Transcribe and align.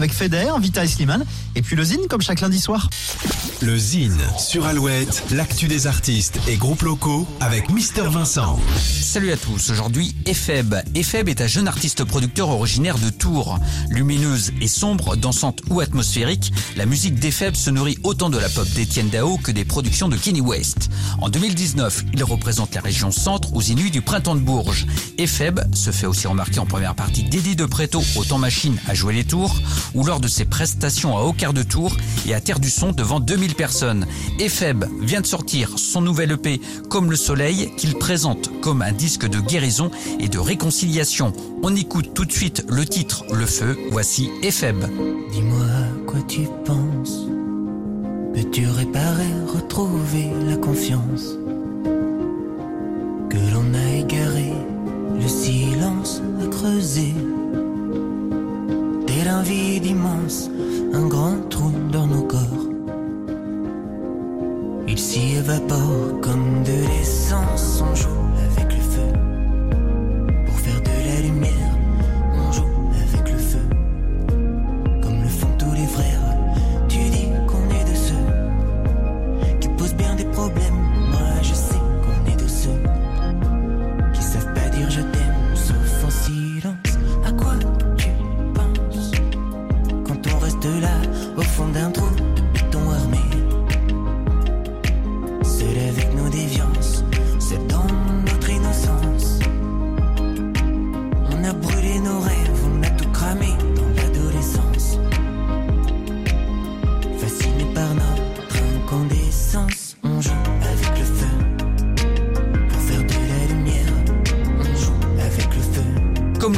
avec 0.00 0.14
Feder, 0.14 0.52
Vita 0.58 0.82
et 0.82 0.88
Slimane. 0.88 1.26
Et 1.54 1.60
puis 1.60 1.76
le 1.76 1.84
Zine 1.84 2.06
comme 2.08 2.22
chaque 2.22 2.40
lundi 2.40 2.58
soir. 2.58 2.88
Le 3.60 3.76
Zine 3.76 4.16
sur 4.38 4.64
Alouette, 4.64 5.24
l'actu 5.30 5.68
des 5.68 5.86
artistes 5.86 6.38
et 6.48 6.56
groupes 6.56 6.80
locaux 6.80 7.28
avec 7.40 7.70
Mister 7.70 8.04
Vincent. 8.08 8.58
Salut 8.78 9.30
à 9.30 9.36
tous, 9.36 9.70
aujourd'hui 9.70 10.14
Epheb. 10.24 10.74
Epheb 10.94 11.28
est 11.28 11.42
un 11.42 11.46
jeune 11.46 11.68
artiste 11.68 12.04
producteur 12.04 12.48
originaire 12.48 12.96
de 12.96 13.10
Tours. 13.10 13.58
Lumineuse 13.90 14.52
et 14.62 14.68
sombre, 14.68 15.16
dansante 15.16 15.60
ou 15.68 15.80
atmosphérique, 15.80 16.50
la 16.76 16.86
musique 16.86 17.16
d'Epheb 17.16 17.54
se 17.54 17.68
nourrit 17.68 17.98
autant 18.02 18.30
de 18.30 18.38
la 18.38 18.48
pop 18.48 18.68
d'Étienne 18.70 19.10
Dao 19.10 19.36
que 19.36 19.52
des 19.52 19.66
productions 19.66 20.08
de 20.08 20.16
Kenny 20.16 20.40
West. 20.40 20.88
En 21.20 21.28
2019, 21.28 22.04
il 22.14 22.24
représente 22.24 22.74
la 22.74 22.80
région 22.80 23.10
centre 23.10 23.54
aux 23.54 23.60
Inuits 23.60 23.90
du 23.90 24.00
printemps 24.00 24.36
de 24.36 24.40
Bourges. 24.40 24.86
Epheb 25.18 25.60
se 25.74 25.90
fait 25.90 26.06
aussi 26.06 26.26
remarquer 26.26 26.60
en 26.60 26.66
première 26.66 26.94
partie 26.94 27.24
d'Eddie 27.24 27.56
de 27.56 27.66
Préto 27.66 28.02
au 28.16 28.24
temps 28.24 28.38
machine 28.38 28.78
à 28.88 28.94
jouer 28.94 29.12
les 29.12 29.24
tours 29.24 29.60
ou 29.94 30.04
lors 30.04 30.20
de 30.20 30.28
ses 30.28 30.44
prestations 30.44 31.16
à 31.16 31.22
Aucart 31.22 31.52
de 31.52 31.62
Tours 31.62 31.96
et 32.26 32.34
à 32.34 32.40
Terre 32.40 32.60
du 32.60 32.70
Son 32.70 32.92
devant 32.92 33.20
2000 33.20 33.54
personnes. 33.54 34.06
Epheb 34.38 34.84
vient 35.00 35.20
de 35.20 35.26
sortir 35.26 35.78
son 35.78 36.00
nouvel 36.00 36.32
EP 36.32 36.60
Comme 36.88 37.10
le 37.10 37.16
soleil 37.16 37.72
qu'il 37.76 37.94
présente 37.94 38.50
comme 38.60 38.82
un 38.82 38.92
disque 38.92 39.28
de 39.28 39.40
guérison 39.40 39.90
et 40.18 40.28
de 40.28 40.38
réconciliation. 40.38 41.32
On 41.62 41.74
écoute 41.74 42.14
tout 42.14 42.24
de 42.24 42.32
suite 42.32 42.64
le 42.68 42.84
titre 42.84 43.24
Le 43.32 43.46
Feu. 43.46 43.78
Voici 43.90 44.30
Epheb. 44.42 44.84
Dis-moi 45.32 45.66
quoi 46.06 46.20
tu 46.28 46.40
penses. 46.64 47.26
Peux-tu 48.34 48.66
réparer, 48.68 49.32
retrouver 49.52 50.30
la 50.46 50.56
confiance? 50.56 51.36
Que 53.28 53.36
l'on 53.52 53.74
a 53.74 53.96
égaré, 53.96 54.52
le 55.14 55.28
silence 55.28 56.22
a 56.42 56.46
creusé. 56.46 57.14
Un 59.40 59.42
vide 59.42 59.86
immense, 59.86 60.50
un 60.92 61.06
grand 61.08 61.48
trou 61.48 61.72
dans 61.90 62.06
nos 62.06 62.24
corps. 62.24 62.66
Il 64.86 64.98
s'y 64.98 65.36
évapore 65.36 66.20
comme 66.20 66.62
de 66.62 66.86
l'essence, 66.90 67.82
on 67.82 67.94
joue 67.94 68.08
avec 68.50 68.70
le 68.70 68.82
feu. 68.82 69.09
D'un 91.72 91.90
trou 91.92 92.09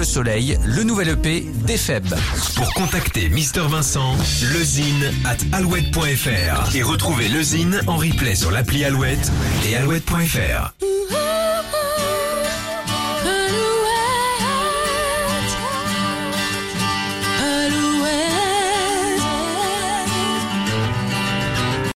le 0.00 0.04
soleil, 0.04 0.58
le 0.64 0.82
nouvel 0.82 1.10
EP 1.10 1.44
d'Epheb. 1.66 2.06
Pour 2.56 2.72
contacter 2.72 3.28
Mister 3.28 3.60
Vincent, 3.68 4.16
lezine 4.54 5.12
at 5.26 5.36
alouette.fr 5.52 6.74
et 6.74 6.82
retrouver 6.82 7.28
le 7.28 7.42
Zine 7.42 7.82
en 7.86 7.98
replay 7.98 8.34
sur 8.34 8.50
l'appli 8.50 8.82
Alouette 8.82 9.30
et 9.68 9.76
alouette.fr. 9.76 10.89